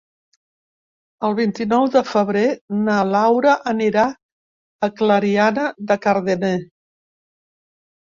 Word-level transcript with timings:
El 1.29 1.35
vint-i-nou 1.39 1.85
de 1.97 2.03
febrer 2.13 2.47
na 2.87 2.97
Laura 3.11 3.53
anirà 3.75 4.09
a 4.11 4.93
Clariana 4.99 5.71
de 5.93 6.03
Cardener. 6.11 6.57